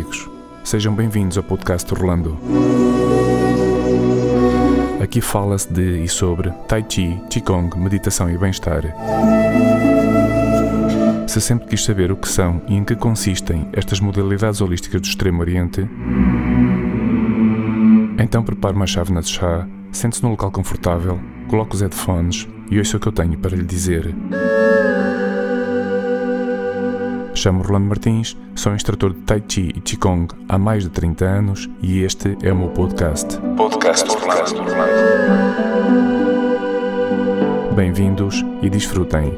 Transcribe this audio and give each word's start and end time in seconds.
amigos. 0.00 0.30
Sejam 0.64 0.94
bem-vindos 0.94 1.36
ao 1.36 1.44
podcast 1.44 1.92
Orlando. 1.92 2.38
Aqui 5.02 5.20
fala-se 5.20 5.70
de 5.70 6.02
e 6.02 6.08
sobre 6.08 6.50
Tai 6.66 6.84
Chi, 6.88 7.20
Qigong, 7.28 7.76
meditação 7.78 8.30
e 8.30 8.38
bem-estar. 8.38 8.82
Se 11.26 11.40
sempre 11.40 11.68
quis 11.68 11.84
saber 11.84 12.10
o 12.10 12.16
que 12.16 12.28
são 12.28 12.62
e 12.66 12.74
em 12.76 12.84
que 12.84 12.96
consistem 12.96 13.68
estas 13.72 14.00
modalidades 14.00 14.60
holísticas 14.62 15.02
do 15.02 15.06
Extremo 15.06 15.40
Oriente, 15.40 15.86
então 18.18 18.42
prepare 18.42 18.74
uma 18.74 18.86
chávena 18.86 19.20
de 19.20 19.28
chá, 19.28 19.66
sente-se 19.92 20.22
num 20.22 20.30
local 20.30 20.50
confortável, 20.50 21.20
coloque 21.48 21.74
os 21.74 21.82
headphones 21.82 22.48
e 22.70 22.78
ouça 22.78 22.96
o 22.96 23.00
que 23.00 23.08
eu 23.08 23.12
tenho 23.12 23.38
para 23.38 23.56
lhe 23.56 23.64
dizer. 23.64 24.14
Chamo 27.40 27.60
Orlando 27.60 27.86
Martins, 27.86 28.36
sou 28.54 28.74
instrutor 28.74 29.14
de 29.14 29.22
Tai 29.22 29.42
Chi 29.48 29.72
e 29.74 29.80
Qigong 29.80 30.28
há 30.46 30.58
mais 30.58 30.82
de 30.82 30.90
30 30.90 31.24
anos 31.24 31.70
e 31.80 32.02
este 32.02 32.36
é 32.42 32.52
o 32.52 32.56
meu 32.56 32.68
podcast. 32.68 33.38
Podcast 33.56 34.06
Orlando. 34.10 34.62
Bem-vindos 37.74 38.44
e 38.60 38.68
desfrutem. 38.68 39.32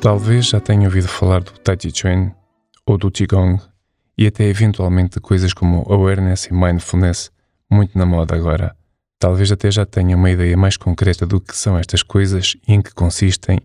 Talvez 0.00 0.46
já 0.46 0.60
tenha 0.60 0.84
ouvido 0.84 1.08
falar 1.08 1.40
do 1.40 1.50
Tai 1.50 1.76
Chi 1.76 1.90
Chuan 1.92 2.30
ou 2.86 2.96
do 2.96 3.10
Qigong 3.10 3.60
e 4.16 4.28
até 4.28 4.44
eventualmente 4.44 5.16
de 5.16 5.20
coisas 5.20 5.52
como 5.52 5.84
awareness 5.92 6.44
e 6.44 6.54
mindfulness 6.54 7.34
muito 7.70 7.96
na 7.96 8.06
moda 8.06 8.34
agora. 8.34 8.76
Talvez 9.18 9.50
até 9.50 9.70
já 9.70 9.86
tenha 9.86 10.16
uma 10.16 10.30
ideia 10.30 10.56
mais 10.56 10.76
concreta 10.76 11.26
do 11.26 11.40
que 11.40 11.56
são 11.56 11.78
estas 11.78 12.02
coisas 12.02 12.56
e 12.66 12.74
em 12.74 12.82
que 12.82 12.94
consistem 12.94 13.58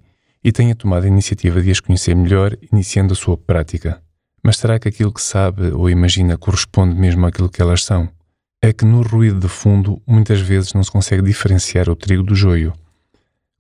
e 0.44 0.52
tenha 0.52 0.76
tomado 0.76 1.04
a 1.04 1.08
iniciativa 1.08 1.62
de 1.62 1.72
as 1.72 1.80
conhecer 1.80 2.16
melhor, 2.16 2.58
iniciando 2.72 3.14
a 3.14 3.16
sua 3.16 3.38
prática. 3.38 4.02
Mas 4.44 4.58
será 4.58 4.80
que 4.80 4.88
aquilo 4.88 5.14
que 5.14 5.22
sabe 5.22 5.72
ou 5.72 5.90
imagina 5.90 6.38
corresponde 6.38 6.96
mesmo 6.96 7.26
àquilo 7.26 7.50
que 7.50 7.62
elas 7.62 7.84
são? 7.84 8.10
É 8.62 8.74
que 8.74 8.86
no 8.86 9.02
ruído 9.02 9.40
de 9.40 9.48
fundo 9.48 10.02
muitas 10.08 10.40
vezes 10.40 10.74
não 10.74 10.84
se 10.84 10.92
consegue 10.92 11.22
diferenciar 11.22 11.90
o 11.90 11.96
trigo 11.96 12.24
do 12.24 12.36
joio. 12.36 12.74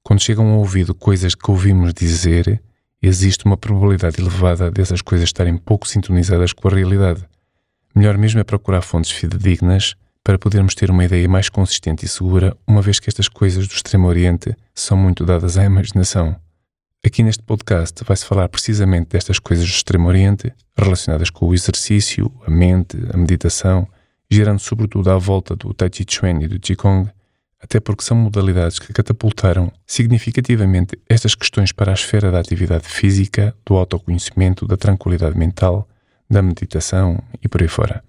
Quando 0.03 0.21
chegam 0.21 0.47
ao 0.51 0.59
ouvido 0.59 0.95
coisas 0.95 1.35
que 1.35 1.51
ouvimos 1.51 1.93
dizer, 1.93 2.61
existe 3.01 3.45
uma 3.45 3.57
probabilidade 3.57 4.19
elevada 4.19 4.71
dessas 4.71 5.01
coisas 5.01 5.27
estarem 5.27 5.57
pouco 5.57 5.87
sintonizadas 5.87 6.53
com 6.53 6.67
a 6.67 6.71
realidade. 6.71 7.23
Melhor 7.93 8.17
mesmo 8.17 8.39
é 8.39 8.43
procurar 8.43 8.81
fontes 8.81 9.11
fidedignas 9.11 9.95
para 10.23 10.37
podermos 10.37 10.75
ter 10.75 10.91
uma 10.91 11.03
ideia 11.03 11.27
mais 11.27 11.49
consistente 11.49 12.05
e 12.05 12.09
segura, 12.09 12.55
uma 12.67 12.81
vez 12.81 12.99
que 12.99 13.09
estas 13.09 13.27
coisas 13.27 13.67
do 13.67 13.73
Extremo 13.73 14.07
Oriente 14.07 14.55
são 14.73 14.95
muito 14.95 15.25
dadas 15.25 15.57
à 15.57 15.65
imaginação. 15.65 16.35
Aqui 17.03 17.23
neste 17.23 17.41
podcast 17.41 18.03
vai-se 18.03 18.25
falar 18.25 18.47
precisamente 18.47 19.09
destas 19.09 19.39
coisas 19.39 19.65
do 19.65 19.71
Extremo 19.71 20.07
Oriente, 20.07 20.53
relacionadas 20.77 21.31
com 21.31 21.47
o 21.47 21.53
exercício, 21.53 22.31
a 22.45 22.51
mente, 22.51 22.95
a 23.11 23.17
meditação, 23.17 23.87
girando 24.29 24.59
sobretudo 24.59 25.09
à 25.09 25.17
volta 25.17 25.55
do 25.55 25.73
Tai 25.73 25.89
Chi 25.91 26.05
Chuan 26.07 26.39
e 26.43 26.47
do 26.47 26.59
Qigong, 26.59 27.09
até 27.59 27.79
porque 27.79 28.03
são 28.03 28.17
modalidades 28.17 28.77
que 28.77 28.93
catapultaram 28.93 29.71
significativamente 29.85 30.97
estas 31.09 31.35
questões 31.35 31.71
para 31.71 31.91
a 31.91 31.93
esfera 31.93 32.31
da 32.31 32.39
atividade 32.39 32.87
física, 32.87 33.55
do 33.65 33.75
autoconhecimento, 33.75 34.67
da 34.67 34.77
tranquilidade 34.77 35.37
mental, 35.37 35.87
da 36.29 36.41
meditação 36.41 37.21
e 37.41 37.47
por 37.47 37.61
aí 37.61 37.67
fora 37.67 38.03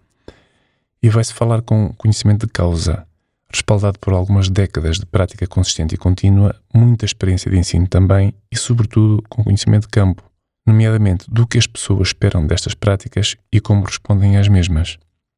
e 1.02 1.08
vai-se 1.08 1.34
falar 1.34 1.62
com 1.62 1.92
conhecimento 1.94 2.46
de 2.46 2.52
causa, 2.52 3.06
respaldado 3.52 3.98
por 3.98 4.12
algumas 4.14 4.48
décadas 4.48 4.98
de 4.98 5.06
prática 5.06 5.46
consistente 5.46 5.94
e 5.94 5.98
contínua, 5.98 6.54
muita 6.72 7.04
experiência 7.04 7.50
de 7.50 7.58
ensino 7.58 7.86
também 7.86 8.34
e, 8.50 8.56
sobretudo, 8.56 9.22
com 9.28 9.44
conhecimento 9.44 9.82
de 9.82 9.88
campo, 9.88 10.22
nomeadamente 10.66 11.26
do 11.28 11.46
que 11.46 11.58
as 11.58 11.66
pessoas 11.66 12.08
esperam 12.08 12.46
destas 12.46 12.74
práticas 12.74 13.36
e 13.52 13.60
como 13.60 13.84
respondem 13.84 14.36
às 14.36 14.48
mesmas. 14.48 14.96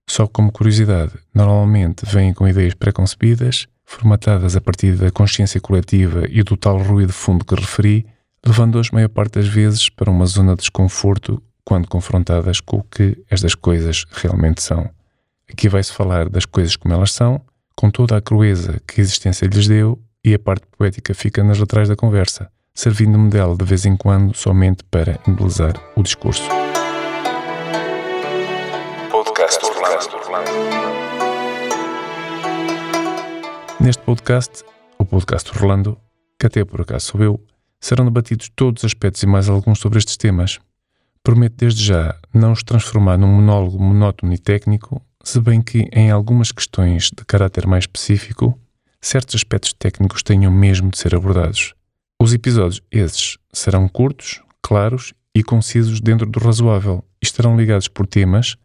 Só 0.09 0.27
como 0.27 0.53
curiosidade, 0.53 1.13
normalmente 1.35 2.05
vêm 2.05 2.35
com 2.35 2.47
ideias 2.47 2.75
preconcebidas, 2.75 3.67
formatadas 3.85 4.55
a 4.55 4.61
partir 4.61 4.97
da 4.97 5.11
consciência 5.11 5.61
coletiva 5.61 6.27
e 6.29 6.43
do 6.43 6.57
tal 6.57 6.79
ruído 6.79 7.13
fundo 7.13 7.45
que 7.45 7.55
referi, 7.55 8.07
levando-as 8.45 8.91
maior 8.91 9.09
parte 9.09 9.39
das 9.39 9.49
vezes 9.49 9.89
para 9.89 10.11
uma 10.11 10.27
zona 10.27 10.53
de 10.53 10.61
desconforto 10.61 11.43
quando 11.65 11.89
confrontadas 11.89 12.61
com 12.61 12.79
o 12.79 12.83
que 12.83 13.25
estas 13.31 13.55
coisas 13.55 14.05
realmente 14.13 14.63
são. 14.63 14.91
Aqui 15.51 15.69
vai-se 15.69 15.93
falar 15.93 16.29
das 16.29 16.47
coisas 16.47 16.75
como 16.75 16.95
elas 16.95 17.13
são, 17.13 17.41
com 17.77 17.91
toda 17.91 18.17
a 18.17 18.21
crueza 18.21 18.81
que 18.87 19.01
a 19.01 19.03
existência 19.03 19.47
lhes 19.47 19.69
deu, 19.69 20.01
e 20.25 20.33
a 20.33 20.39
parte 20.39 20.67
poética 20.77 21.13
fica 21.13 21.45
nas 21.45 21.59
laterais 21.59 21.89
da 21.89 21.95
conversa, 21.95 22.51
servindo-me 22.75 23.29
dela 23.29 23.55
de 23.55 23.65
vez 23.65 23.85
em 23.85 23.95
quando 23.95 24.35
somente 24.35 24.83
para 24.85 25.21
embelezar 25.29 25.75
o 25.95 26.03
discurso. 26.03 26.49
Podcast 29.11 29.65
Orlando. 29.67 30.45
Neste 33.81 34.03
podcast, 34.03 34.65
o 34.99 35.05
podcast 35.05 35.51
Orlando, 35.51 35.99
que 36.41 36.47
até 36.47 36.65
por 36.65 36.81
acaso 36.81 37.05
sou 37.07 37.23
eu, 37.23 37.41
serão 37.79 38.07
debatidos 38.07 38.49
todos 38.57 38.83
os 38.83 38.87
aspectos 38.87 39.23
e 39.23 39.27
mais 39.27 39.51
alguns 39.51 39.79
sobre 39.79 39.99
estes 39.99 40.17
temas. 40.17 40.59
Prometo 41.23 41.55
desde 41.59 41.85
já 41.85 42.17
não 42.33 42.53
os 42.53 42.63
transformar 42.63 43.19
num 43.19 43.29
monólogo 43.29 43.79
monótono 43.79 44.33
e 44.33 44.39
técnico, 44.39 45.03
se 45.25 45.41
bem 45.41 45.63
que 45.63 45.89
em 45.91 46.11
algumas 46.11 46.53
questões 46.53 47.05
de 47.05 47.25
caráter 47.25 47.67
mais 47.67 47.85
específico, 47.85 48.59
certos 49.01 49.35
aspectos 49.35 49.73
técnicos 49.73 50.23
tenham 50.23 50.53
mesmo 50.53 50.91
de 50.91 50.99
ser 50.99 51.15
abordados. 51.15 51.75
Os 52.21 52.35
episódios 52.35 52.83
esses 52.91 53.39
serão 53.51 53.89
curtos, 53.89 54.43
claros 54.63 55.15
e 55.35 55.43
concisos 55.43 56.01
dentro 56.01 56.27
do 56.27 56.39
razoável 56.39 57.03
e 57.23 57.27
estarão 57.27 57.57
ligados 57.57 57.89
por 57.89 58.07
temas, 58.07 58.57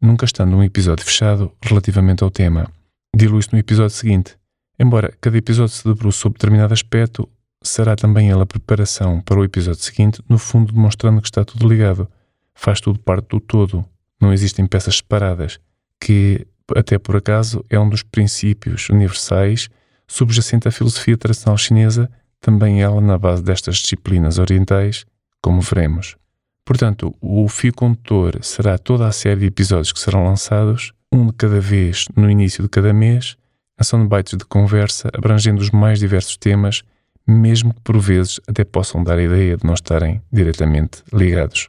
nunca 0.00 0.26
estando 0.26 0.54
um 0.54 0.62
episódio 0.62 1.04
fechado 1.04 1.50
relativamente 1.62 2.22
ao 2.22 2.30
tema. 2.30 2.70
Dilui-se 3.16 3.52
no 3.52 3.58
episódio 3.58 3.96
seguinte. 3.96 4.36
Embora 4.78 5.14
cada 5.18 5.38
episódio 5.38 5.74
se 5.74 5.88
debruce 5.88 6.18
sobre 6.18 6.38
determinado 6.38 6.74
aspecto, 6.74 7.26
será 7.62 7.96
também 7.96 8.30
ele 8.30 8.40
a 8.40 8.46
preparação 8.46 9.20
para 9.22 9.40
o 9.40 9.44
episódio 9.44 9.80
seguinte, 9.80 10.20
no 10.28 10.36
fundo 10.36 10.72
demonstrando 10.72 11.22
que 11.22 11.28
está 11.28 11.42
tudo 11.42 11.66
ligado. 11.66 12.06
Faz 12.54 12.82
tudo 12.82 12.98
parte 12.98 13.28
do 13.28 13.40
todo. 13.40 13.84
Não 14.20 14.32
existem 14.32 14.66
peças 14.66 14.96
separadas 14.96 15.58
que, 16.02 16.44
até 16.74 16.98
por 16.98 17.16
acaso, 17.16 17.64
é 17.70 17.78
um 17.78 17.88
dos 17.88 18.02
princípios 18.02 18.88
universais 18.88 19.68
subjacente 20.08 20.66
à 20.66 20.70
filosofia 20.72 21.16
tradicional 21.16 21.56
chinesa, 21.56 22.10
também 22.40 22.82
ela 22.82 23.00
na 23.00 23.16
base 23.16 23.42
destas 23.42 23.76
disciplinas 23.76 24.38
orientais, 24.38 25.06
como 25.40 25.60
veremos. 25.60 26.16
Portanto, 26.64 27.14
o 27.20 27.48
fio 27.48 27.72
condutor 27.72 28.38
será 28.42 28.76
toda 28.78 29.06
a 29.06 29.12
série 29.12 29.40
de 29.40 29.46
episódios 29.46 29.92
que 29.92 30.00
serão 30.00 30.24
lançados, 30.24 30.92
um 31.12 31.26
de 31.26 31.32
cada 31.34 31.60
vez 31.60 32.06
no 32.16 32.28
início 32.28 32.64
de 32.64 32.68
cada 32.68 32.92
mês, 32.92 33.36
a 33.78 33.84
soundbites 33.84 34.36
de 34.36 34.44
conversa 34.44 35.08
abrangendo 35.14 35.60
os 35.60 35.70
mais 35.70 36.00
diversos 36.00 36.36
temas, 36.36 36.82
mesmo 37.26 37.72
que 37.72 37.80
por 37.80 37.98
vezes 37.98 38.40
até 38.48 38.64
possam 38.64 39.04
dar 39.04 39.18
a 39.18 39.22
ideia 39.22 39.56
de 39.56 39.64
não 39.64 39.74
estarem 39.74 40.20
diretamente 40.32 41.02
ligados. 41.12 41.68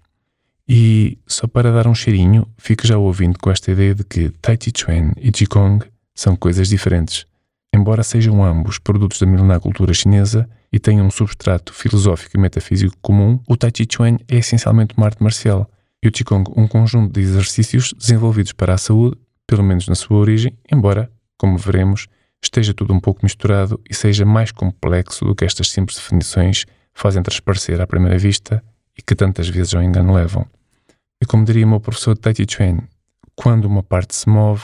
E 0.76 1.20
só 1.28 1.46
para 1.46 1.72
dar 1.72 1.86
um 1.86 1.94
cheirinho, 1.94 2.48
fico 2.58 2.88
já 2.88 2.98
ouvindo 2.98 3.38
com 3.38 3.52
esta 3.52 3.72
ideia 3.72 3.94
de 3.94 4.04
que 4.04 4.32
Tai 4.42 4.58
Chi 4.60 4.72
Chuan 4.76 5.12
e 5.18 5.32
Qigong 5.32 5.86
são 6.16 6.36
coisas 6.36 6.68
diferentes. 6.68 7.28
Embora 7.72 8.02
sejam 8.02 8.44
ambos 8.44 8.80
produtos 8.80 9.20
da 9.20 9.28
milenar 9.28 9.60
cultura 9.60 9.94
chinesa 9.94 10.50
e 10.72 10.80
tenham 10.80 11.06
um 11.06 11.12
substrato 11.12 11.72
filosófico 11.72 12.36
e 12.36 12.40
metafísico 12.40 12.98
comum, 13.04 13.40
o 13.48 13.56
Tai 13.56 13.70
Chi 13.70 13.86
Chuan 13.88 14.18
é 14.28 14.38
essencialmente 14.38 14.96
uma 14.98 15.06
arte 15.06 15.22
marcial 15.22 15.70
e 16.02 16.08
o 16.08 16.12
Qigong 16.12 16.52
um 16.58 16.68
conjunto 16.68 17.14
de 17.14 17.22
exercícios 17.22 17.94
desenvolvidos 17.96 18.52
para 18.52 18.74
a 18.74 18.78
saúde, 18.80 19.16
pelo 19.46 19.62
menos 19.62 19.88
na 19.88 19.94
sua 19.94 20.18
origem, 20.18 20.58
embora, 20.72 21.08
como 21.38 21.56
veremos, 21.56 22.08
esteja 22.42 22.74
tudo 22.74 22.96
um 22.96 23.00
pouco 23.00 23.20
misturado 23.22 23.80
e 23.88 23.94
seja 23.94 24.26
mais 24.26 24.52
complexo 24.52 25.24
do 25.24 25.36
que 25.36 25.46
estas 25.46 25.70
simples 25.70 26.00
definições 26.00 26.66
fazem 26.96 27.22
transparecer 27.22 27.80
à 27.80 27.86
primeira 27.86 28.18
vista 28.18 28.64
e 28.98 29.04
que 29.04 29.14
tantas 29.14 29.48
vezes 29.48 29.76
ao 29.76 29.84
engano 29.84 30.12
levam. 30.16 30.48
E 31.24 31.26
como 31.26 31.46
diria 31.46 31.66
o 31.66 31.70
meu 31.70 31.80
professor 31.80 32.18
Chi 32.36 32.46
Chuan, 32.46 32.80
quando 33.34 33.64
uma 33.64 33.82
parte 33.82 34.14
se 34.14 34.28
move, 34.28 34.62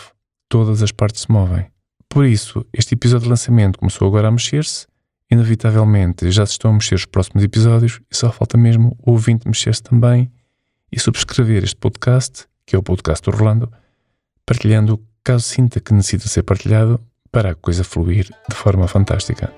todas 0.50 0.84
as 0.84 0.92
partes 0.92 1.22
se 1.22 1.32
movem. 1.32 1.68
Por 2.10 2.26
isso, 2.26 2.66
este 2.74 2.96
episódio 2.96 3.24
de 3.24 3.30
lançamento 3.30 3.80
começou 3.80 4.06
agora 4.06 4.28
a 4.28 4.32
mexer-se, 4.32 4.86
inevitavelmente 5.32 6.30
já 6.30 6.46
se 6.46 6.52
estão 6.52 6.72
a 6.72 6.74
mexer 6.74 6.96
os 6.96 7.06
próximos 7.06 7.46
episódios 7.46 8.02
e 8.12 8.18
só 8.18 8.30
falta 8.30 8.58
mesmo 8.58 8.98
o 9.00 9.12
ouvinte 9.12 9.48
mexer-se 9.48 9.82
também 9.82 10.30
e 10.92 11.00
subscrever 11.00 11.64
este 11.64 11.78
podcast, 11.78 12.46
que 12.66 12.76
é 12.76 12.78
o 12.78 12.84
podcast 12.84 13.24
do 13.24 13.34
Orlando, 13.34 13.72
partilhando 14.46 15.02
caso 15.24 15.46
sinta 15.46 15.80
que 15.80 15.94
necessita 15.94 16.28
ser 16.28 16.44
partilhado 16.44 17.00
para 17.32 17.52
a 17.52 17.56
coisa 17.56 17.86
fluir 17.86 18.30
de 18.50 18.56
forma 18.58 18.86
fantástica. 18.86 19.50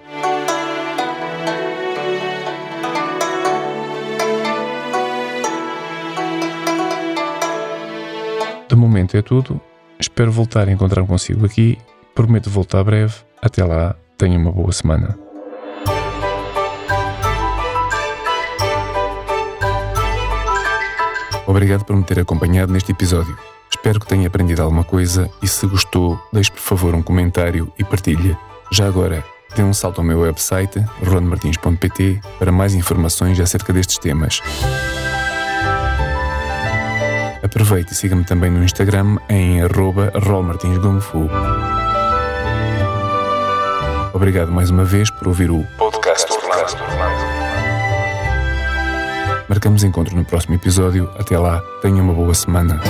Momento 9.02 9.18
é 9.18 9.22
tudo. 9.22 9.60
Espero 10.00 10.32
voltar 10.32 10.68
a 10.68 10.72
encontrar 10.72 11.06
consigo 11.06 11.46
aqui. 11.46 11.78
Prometo 12.14 12.50
voltar 12.50 12.84
breve. 12.84 13.16
Até 13.42 13.64
lá. 13.66 13.96
tenha 14.18 14.38
uma 14.38 14.52
boa 14.52 14.72
semana. 14.72 15.18
Obrigado 21.48 21.84
por 21.84 21.96
me 21.96 22.04
ter 22.04 22.20
acompanhado 22.20 22.72
neste 22.72 22.92
episódio. 22.92 23.36
Espero 23.70 24.00
que 24.00 24.06
tenha 24.06 24.28
aprendido 24.28 24.62
alguma 24.62 24.84
coisa 24.84 25.30
e 25.42 25.48
se 25.48 25.66
gostou, 25.66 26.22
deixe 26.32 26.52
por 26.52 26.60
favor 26.60 26.94
um 26.94 27.02
comentário 27.02 27.74
e 27.80 27.84
partilhe. 27.84 28.38
Já 28.72 28.88
agora, 28.88 29.26
dê 29.56 29.64
um 29.64 29.74
salto 29.74 30.00
ao 30.00 30.04
meu 30.06 30.20
website, 30.20 30.80
ronmartins.pt, 31.04 32.22
para 32.38 32.52
mais 32.52 32.76
informações 32.76 33.40
acerca 33.40 33.74
destes 33.74 33.98
temas. 33.98 34.40
Aproveite 37.72 37.94
e 37.94 37.96
siga-me 37.96 38.26
também 38.26 38.52
no 38.52 38.62
Instagram 38.66 39.16
em 39.30 39.62
rolmartinsgongfu. 39.66 41.30
Obrigado 44.12 44.52
mais 44.52 44.70
uma 44.70 44.84
vez 44.84 45.10
por 45.10 45.30
ouvir 45.30 45.50
o 45.50 45.66
Podcast 45.78 46.30
Orlando. 46.34 46.76
Marcamos 49.48 49.86
encontro 49.86 50.14
no 50.18 50.26
próximo 50.26 50.56
episódio. 50.56 51.10
Até 51.18 51.40
lá, 51.40 51.62
tenha 51.82 52.04
uma 52.04 52.14
boa 52.14 52.34
semana. 52.34 52.82